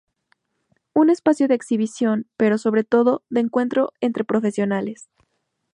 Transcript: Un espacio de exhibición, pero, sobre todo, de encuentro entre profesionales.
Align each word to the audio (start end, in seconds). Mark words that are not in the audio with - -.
Un 0.95 1.11
espacio 1.11 1.47
de 1.47 1.53
exhibición, 1.53 2.25
pero, 2.35 2.57
sobre 2.57 2.83
todo, 2.83 3.21
de 3.29 3.41
encuentro 3.41 3.93
entre 4.01 4.23
profesionales. 4.25 5.11